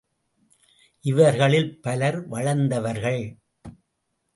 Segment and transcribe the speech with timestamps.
[1.05, 3.23] இவர்களில் பலர் வளர்ந்தவர்கள்.